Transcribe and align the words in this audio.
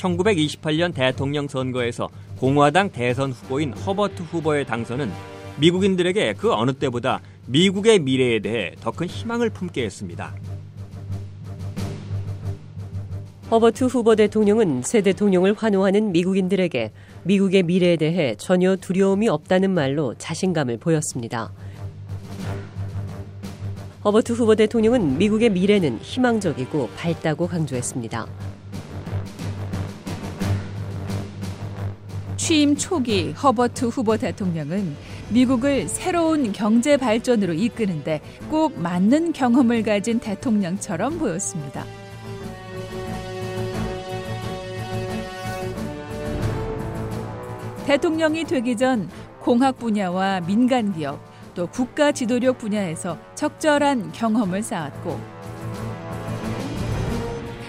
(1928년) 0.00 0.94
대통령 0.94 1.46
선거에서 1.46 2.08
공화당 2.38 2.90
대선 2.90 3.32
후보인 3.32 3.74
허버트 3.74 4.22
후보의 4.22 4.64
당선은 4.64 5.10
미국인들에게 5.58 6.34
그 6.34 6.52
어느 6.52 6.72
때보다 6.72 7.20
미국의 7.46 7.98
미래에 7.98 8.40
대해 8.40 8.72
더 8.80 8.90
큰 8.92 9.06
희망을 9.06 9.50
품게 9.50 9.84
했습니다. 9.84 10.34
허버트 13.50 13.84
후보 13.84 14.14
대통령은 14.14 14.82
새 14.82 15.02
대통령을 15.02 15.54
환호하는 15.56 16.12
미국인들에게 16.12 16.92
미국의 17.24 17.64
미래에 17.64 17.96
대해 17.96 18.36
전혀 18.38 18.76
두려움이 18.76 19.28
없다는 19.28 19.70
말로 19.72 20.14
자신감을 20.16 20.78
보였습니다. 20.78 21.52
허버트 24.04 24.32
후보 24.32 24.54
대통령은 24.54 25.18
미국의 25.18 25.50
미래는 25.50 25.98
희망적이고 26.00 26.90
밝다고 26.96 27.48
강조했습니다. 27.48 28.49
취임 32.50 32.74
초기 32.74 33.30
허버트 33.30 33.84
후보 33.84 34.16
대통령은 34.16 34.96
미국을 35.28 35.86
새로운 35.86 36.50
경제 36.50 36.96
발전으로 36.96 37.52
이끄는데 37.52 38.20
꼭 38.50 38.76
맞는 38.76 39.32
경험을 39.34 39.84
가진 39.84 40.18
대통령처럼 40.18 41.20
보였습니다. 41.20 41.84
대통령이 47.86 48.42
되기 48.42 48.76
전 48.76 49.08
공학 49.38 49.78
분야와 49.78 50.40
민간 50.40 50.92
기업 50.92 51.20
또 51.54 51.68
국가 51.68 52.10
지도력 52.10 52.58
분야에서 52.58 53.16
적절한 53.36 54.10
경험을 54.10 54.64
쌓았고 54.64 55.20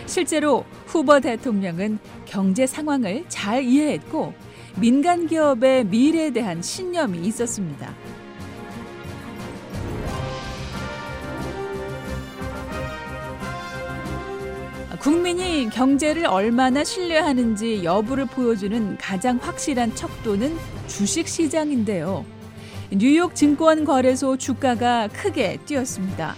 실제로 0.07 0.65
후보 0.87 1.19
대통령은 1.19 1.99
경제 2.25 2.65
상황을 2.65 3.25
잘 3.29 3.63
이해했고 3.63 4.33
민간 4.77 5.27
기업의 5.27 5.85
미래에 5.85 6.31
대한 6.31 6.61
신념이 6.61 7.19
있었습니다. 7.27 7.93
국민이 14.99 15.67
경제를 15.69 16.27
얼마나 16.27 16.83
신뢰하는지 16.83 17.83
여부를 17.83 18.27
보여주는 18.27 18.97
가장 18.97 19.37
확실한 19.41 19.95
척도는 19.95 20.55
주식 20.87 21.27
시장인데요. 21.27 22.23
뉴욕 22.91 23.33
증권 23.33 23.83
거래소 23.83 24.37
주가가 24.37 25.07
크게 25.07 25.57
뛰었습니다. 25.65 26.35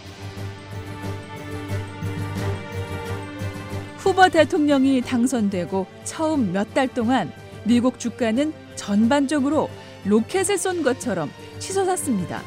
후보 3.97 4.29
대통령이 4.29 5.01
당선되고 5.01 5.85
처음 6.05 6.53
몇 6.53 6.73
달 6.73 6.87
동안 6.87 7.31
미국 7.65 7.99
주가는 7.99 8.53
전반적으로 8.75 9.69
로켓을 10.05 10.57
쏜 10.57 10.83
것처럼 10.83 11.31
치솟았습니다. 11.59 12.41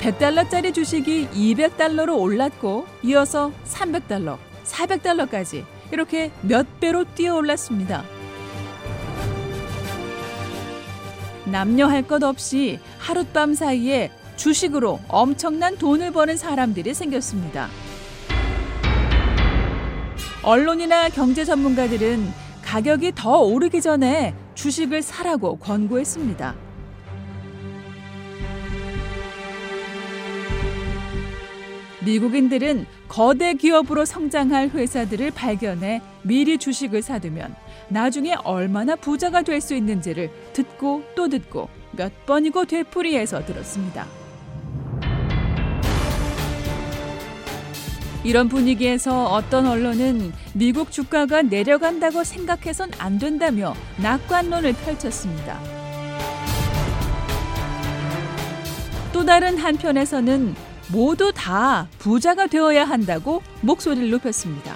100달러짜리 0.00 0.72
주식이 0.72 1.28
200달러로 1.30 2.16
올랐고 2.20 2.86
이어서 3.02 3.50
300달러, 3.66 4.38
400달러까지 4.64 5.64
이렇게 5.90 6.30
몇 6.42 6.78
배로 6.78 7.04
뛰어 7.14 7.34
올랐습니다. 7.36 8.04
남녀 11.44 11.86
할 11.86 12.02
것 12.02 12.22
없이 12.22 12.78
하룻밤 12.98 13.54
사이에 13.54 14.10
주식으로 14.36 15.00
엄청난 15.08 15.76
돈을 15.78 16.12
버는 16.12 16.36
사람들이 16.36 16.92
생겼습니다. 16.94 17.68
언론이나 20.46 21.08
경제 21.08 21.44
전문가들은 21.44 22.24
가격이 22.62 23.12
더 23.16 23.40
오르기 23.40 23.80
전에 23.80 24.32
주식을 24.54 25.02
사라고 25.02 25.56
권고했습니다. 25.56 26.54
미국인들은 32.04 32.86
거대 33.08 33.54
기업으로 33.54 34.04
성장할 34.04 34.68
회사들을 34.68 35.32
발견해 35.32 36.00
미리 36.22 36.58
주식을 36.58 37.02
사두면 37.02 37.56
나중에 37.88 38.36
얼마나 38.44 38.94
부자가 38.94 39.42
될 39.42 39.60
수 39.60 39.74
있는지를 39.74 40.30
듣고 40.52 41.02
또 41.16 41.28
듣고 41.28 41.68
몇 41.90 42.24
번이고 42.24 42.66
되풀이해서 42.66 43.44
들었습니다. 43.44 44.06
이런 48.26 48.48
분위기에서 48.48 49.26
어떤 49.26 49.68
언론은 49.68 50.32
미국 50.52 50.90
주가가 50.90 51.42
내려간다고 51.42 52.24
생각해선 52.24 52.90
안 52.98 53.20
된다며 53.20 53.72
낙관론을 53.98 54.72
펼쳤습니다. 54.72 55.60
또 59.12 59.24
다른 59.24 59.56
한편에서는 59.56 60.56
모두 60.92 61.30
다 61.32 61.86
부자가 62.00 62.48
되어야 62.48 62.84
한다고 62.84 63.42
목소리를 63.60 64.10
높였습니다. 64.10 64.74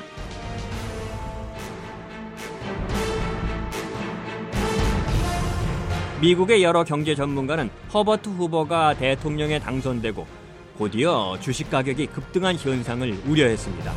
미국의 6.21 6.63
여러 6.63 6.85
경제 6.85 7.17
전문가는 7.17 7.69
허버트 7.93 8.29
후보가 8.29 8.95
대통령에 8.95 9.59
당선되고 9.59 10.40
곧이어 10.81 11.37
주식 11.43 11.71
가격이 11.71 12.07
급등한 12.07 12.57
현상을 12.57 13.25
우려했습니다. 13.27 13.93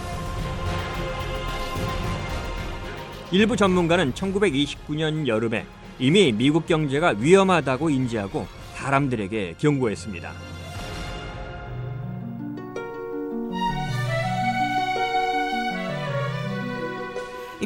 일부 3.31 3.55
전문가는 3.55 4.13
1929년 4.13 5.25
여름에 5.25 5.65
이미 5.97 6.33
미국 6.33 6.67
경제가 6.67 7.15
위험하다고 7.17 7.89
인지하고 7.89 8.45
사람들에게 8.75 9.55
경고했습니다. 9.57 10.33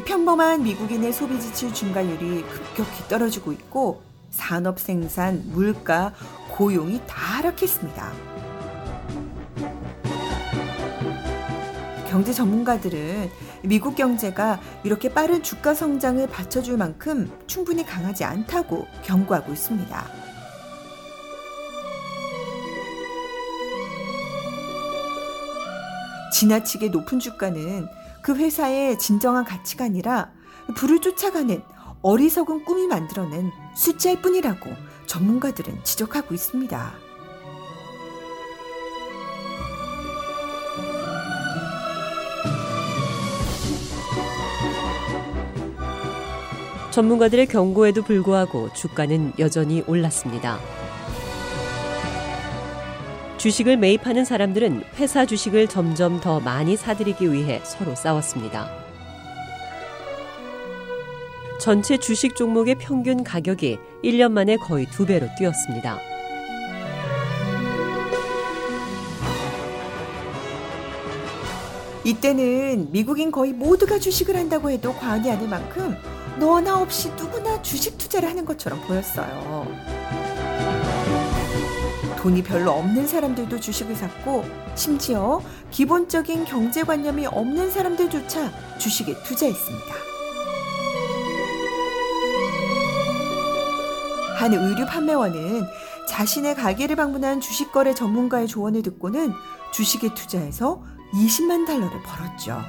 평범한 0.06 0.64
미국인의 0.64 1.12
소비 1.12 1.40
지출 1.40 1.74
증가율이 1.74 2.44
급격히 2.44 3.10
떨어지고 3.10 3.52
있고 3.52 4.02
산업 4.30 4.80
생산, 4.80 5.44
물가, 5.52 6.14
고용이 6.50 7.02
다 7.08 7.38
하락했습니다. 7.38 8.37
경제 12.18 12.34
전문가들은 12.34 13.30
미국 13.62 13.96
경제가 13.96 14.60
이렇게 14.84 15.08
빠른 15.08 15.44
주가 15.44 15.76
성장을 15.76 16.26
받쳐줄 16.28 16.76
만큼 16.76 17.32
충분히 17.46 17.86
강하지 17.86 18.24
않다고 18.24 18.88
경고하고 19.04 19.54
있습니다. 19.54 20.06
지나치게 26.34 26.90
높은 26.90 27.20
주가는 27.20 27.88
그 28.24 28.36
회사의 28.36 28.98
진정한 28.98 29.46
가치가 29.46 29.86
아니라 29.86 30.32
불을 30.76 31.02
쫓아가는 31.02 31.62
어리석은 32.02 32.66
꿈이 32.66 32.88
만들어낸 32.88 33.52
숫자일 33.76 34.24
뿐이라고 34.24 34.72
전문가들은 35.06 35.84
지적하고 35.84 36.34
있습니다. 36.34 37.07
전문가들의 46.98 47.46
경고에도 47.46 48.02
불구하고 48.02 48.74
주가는 48.74 49.34
여전히 49.38 49.84
올랐습니다. 49.86 50.60
주식을 53.38 53.78
매입하는 53.78 54.26
사람들은 54.26 54.82
회사 54.96 55.28
주식을 55.28 55.68
점점 55.68 56.20
더 56.20 56.40
많이 56.40 56.76
사들이기 56.76 57.32
위해 57.32 57.62
서로 57.64 57.94
싸웠습니다. 57.94 58.72
전체 61.60 61.98
주식 61.98 62.36
종목의 62.36 62.80
평균 62.80 63.24
가격이 63.24 63.78
1년 64.04 64.32
만에 64.32 64.58
거의 64.58 64.88
두 64.88 65.06
배로 65.06 65.28
뛰었습니다. 65.38 66.00
이때는 72.04 72.92
미국인 72.92 73.30
거의 73.30 73.54
모두가 73.54 74.00
주식을 74.00 74.36
한다고 74.36 74.72
해도 74.72 74.96
과언이 74.96 75.30
아닐 75.30 75.48
만큼 75.48 75.96
너나 76.40 76.80
없이 76.80 77.10
누구나 77.12 77.62
주식 77.62 77.98
투자를 77.98 78.30
하는 78.30 78.46
것처럼 78.46 78.80
보였어요. 78.82 79.68
돈이 82.18 82.44
별로 82.44 82.72
없는 82.72 83.08
사람들도 83.08 83.60
주식을 83.60 83.96
샀고 83.96 84.46
심지어 84.76 85.42
기본적인 85.72 86.46
경제관념이 86.46 87.26
없는 87.28 87.72
사람들조차 87.72 88.78
주식에 88.78 89.22
투자했습니다. 89.24 89.96
한 94.38 94.54
의류 94.54 94.86
판매원은 94.86 95.66
자신의 96.08 96.56
가게를 96.56 96.96
방문한 96.96 97.42
주식거래 97.42 97.94
전문가의 97.94 98.48
조언을 98.48 98.82
듣고는 98.84 99.34
주식에 99.72 100.14
투자해서 100.14 100.84
20만 101.14 101.66
달러를 101.66 102.02
벌었죠. 102.04 102.62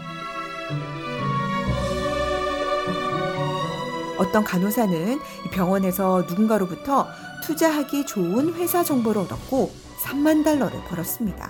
어떤 4.19 4.45
간호사는 4.45 5.21
병원에서 5.53 6.25
누군가로부터 6.29 7.07
투자하기 7.45 8.05
좋은 8.07 8.55
회사 8.55 8.83
정보를 8.85 9.23
얻었고 9.23 9.73
3만 10.03 10.45
달러를 10.45 10.81
벌었습니다. 10.89 11.49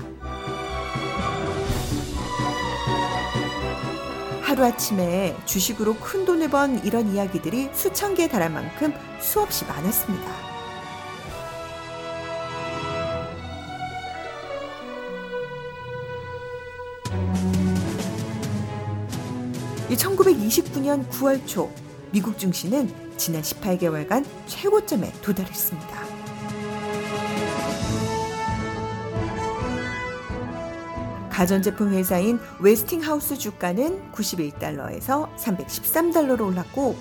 하루아침에 4.43 5.37
주식으로 5.45 5.97
큰 5.97 6.25
돈을 6.25 6.49
번 6.49 6.83
이런 6.85 7.13
이야기들이 7.13 7.71
수천 7.73 8.15
개에 8.15 8.29
달할 8.29 8.51
만큼 8.51 8.95
수없이 9.21 9.65
많았습니다. 9.67 10.49
이 19.91 19.97
1929년 19.97 21.09
9월 21.09 21.47
초 21.47 21.71
미국 22.11 22.39
증시는 22.39 22.91
지난 23.17 23.43
18개월간 23.43 24.25
최고점에 24.47 25.13
도달했습니다. 25.21 26.09
가전제품 31.31 31.93
회사인 31.93 32.41
웨스팅하우스 32.61 33.37
주가는 33.39 34.11
91달러에서 34.13 35.29
313달러로 35.37 36.47
올랐고 36.47 36.97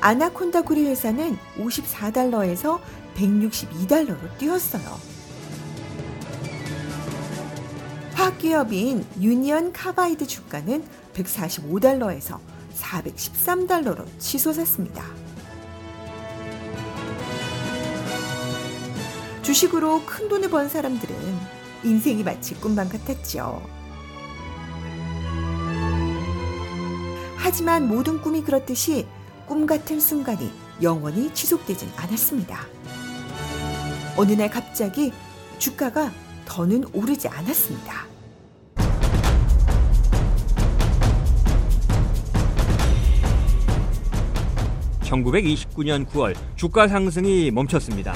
아나콘다 0.00 0.62
구리 0.62 0.84
회사는 0.86 1.38
54달러에서 1.56 2.80
162달러로 3.16 4.36
뛰었어요. 4.38 4.82
화학 8.12 8.38
기업인 8.38 9.06
유니언 9.20 9.72
카바이드 9.72 10.26
주가는 10.26 10.84
145달러에서 11.14 12.38
413달러로 12.80 14.04
치솟았습니다. 14.18 15.04
주식으로 19.42 20.02
큰 20.04 20.28
돈을 20.28 20.50
번 20.50 20.68
사람들은 20.68 21.16
인생이 21.84 22.22
마치 22.22 22.54
꿈만 22.54 22.88
같았죠. 22.88 23.62
하지만 27.36 27.88
모든 27.88 28.20
꿈이 28.20 28.42
그렇듯이 28.42 29.06
꿈 29.46 29.64
같은 29.64 30.00
순간이 30.00 30.52
영원히 30.82 31.32
지속되진 31.32 31.90
않았습니다. 31.96 32.66
어느 34.16 34.32
날 34.32 34.50
갑자기 34.50 35.12
주가가 35.58 36.12
더는 36.44 36.84
오르지 36.92 37.28
않았습니다. 37.28 38.17
1929년 45.08 46.06
9월 46.06 46.34
주가 46.56 46.86
상승이 46.86 47.50
멈췄습니다. 47.50 48.14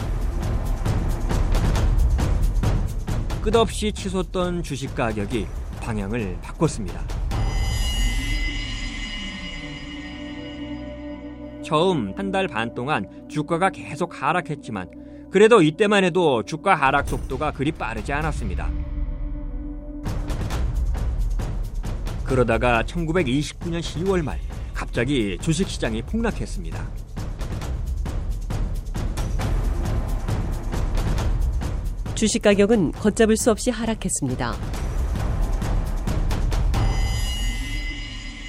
끝없이 3.43 3.93
치솟던 3.93 4.63
주식 4.63 4.95
가격이 4.95 5.47
방향을 5.81 6.39
바꿨습니다. 6.43 7.01
처음 11.65 12.13
한 12.17 12.31
달 12.31 12.47
반 12.49 12.75
동안 12.75 13.09
주가가 13.29 13.71
계속 13.71 14.21
하락했지만 14.23 14.91
그래도 15.31 15.63
이때만 15.63 16.05
해도 16.05 16.43
주가 16.43 16.75
하락 16.75 17.09
속도가 17.09 17.53
그리 17.53 17.73
빠르지 17.73 18.13
않았습니다. 18.13 18.71
그러다가 22.25 22.83
1929년 22.83 23.81
10월 23.81 24.23
말 24.23 24.39
갑자기 24.83 25.39
주식시장이 25.41 26.03
폭락했습니다. 26.03 26.91
주식 32.17 32.43
가격은 32.43 32.91
걷잡을 32.91 33.37
수 33.37 33.53
없이 33.53 33.71
하락했습니다. 33.71 34.55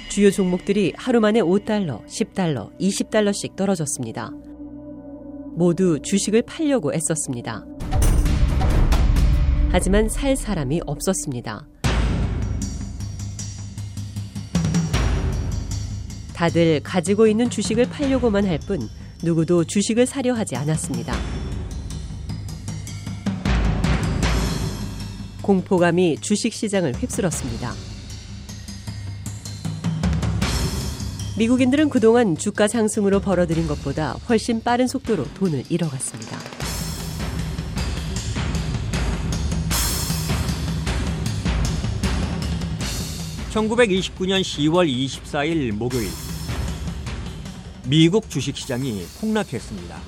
주요 0.08 0.30
종목들이 0.32 0.92
하루 0.96 1.20
만에 1.20 1.40
5달러, 1.40 2.04
10달러, 2.06 2.76
20달러씩 2.80 3.54
떨어졌습니다. 3.54 4.30
모두 5.54 6.00
주식을 6.02 6.42
팔려고 6.42 6.92
애썼습니다. 6.92 7.64
하지만 9.70 10.08
살 10.08 10.34
사람이 10.34 10.80
없었습니다. 10.84 11.68
다들 16.44 16.80
가지고 16.82 17.26
있는 17.26 17.48
주식을 17.48 17.88
팔려고만 17.88 18.46
할 18.46 18.58
뿐 18.58 18.86
누구도 19.22 19.64
주식을 19.64 20.04
사려 20.04 20.34
하지 20.34 20.56
않았습니다. 20.56 21.14
공포감이 25.40 26.18
주식 26.20 26.52
시장을 26.52 26.96
휩쓸었습니다. 26.96 27.72
미국인들은 31.38 31.88
그동안 31.88 32.36
주가 32.36 32.68
상승으로 32.68 33.20
벌어들인 33.20 33.66
것보다 33.66 34.12
훨씬 34.28 34.62
빠른 34.62 34.86
속도로 34.86 35.24
돈을 35.34 35.64
잃어갔습니다. 35.70 36.38
(1929년 43.50 44.42
10월 44.42 44.86
24일) 44.86 45.72
목요일 45.72 46.33
미국 47.86 48.30
주식시장이 48.30 49.04
폭락했습니다. 49.20 50.00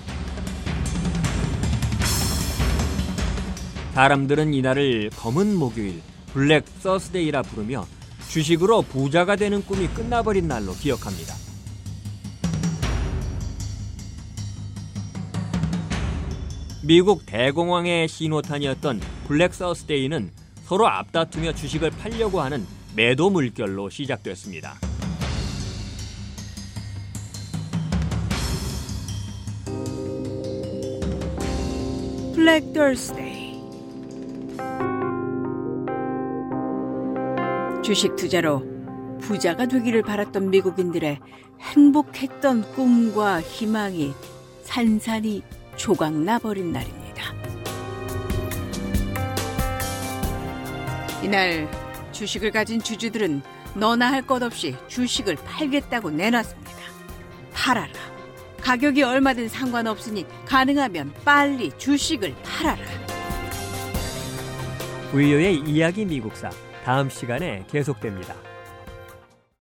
사람들은 3.92 4.54
이날을 4.54 5.10
검은 5.10 5.54
목요일, 5.54 6.00
Black 6.32 6.64
Thursday라 6.80 7.42
부르며 7.42 7.86
주식으로 8.28 8.82
부자가 8.82 9.36
되는 9.36 9.62
꿈이 9.64 9.88
끝나버린 9.88 10.48
날로 10.48 10.72
기억합니다. 10.72 11.34
미국 16.82 17.26
대공황의 17.26 18.08
신호탄이었던 18.08 19.00
Black 19.26 19.52
Thursday는 19.52 20.30
서로 20.64 20.88
앞다투며 20.88 21.54
주식을 21.54 21.90
팔려고 21.90 22.40
하는 22.40 22.66
매도 22.94 23.28
물결로 23.28 23.90
시작됐습니다. 23.90 24.78
Black 32.36 32.74
Thursday 32.74 33.62
주식 37.82 38.14
투자로 38.14 38.62
부자가 39.22 39.64
되기를 39.64 40.02
바랐던 40.02 40.50
미국인들의 40.50 41.18
행복했던 41.60 42.74
꿈과 42.74 43.40
희망이 43.40 44.12
산산이 44.64 45.42
조각나 45.76 46.38
버린 46.38 46.72
날입니다. 46.72 47.32
이날 51.22 51.66
주식을 52.12 52.50
가진 52.50 52.82
주주들은 52.82 53.40
너나 53.76 54.12
할 54.12 54.20
것 54.26 54.42
없이 54.42 54.76
주식을 54.88 55.36
팔겠다고 55.36 56.10
내놨습니다. 56.10 56.70
팔아라. 57.54 58.15
가격이 58.66 59.00
얼마든 59.04 59.48
상관없으니 59.48 60.26
가능하면 60.44 61.12
빨리 61.24 61.70
주식을 61.78 62.34
팔아라. 62.42 62.82
부유의 65.12 65.60
이야기 65.60 66.04
미국사 66.04 66.50
다음 66.84 67.08
시간에 67.08 67.64
계속됩니다. 67.70 68.34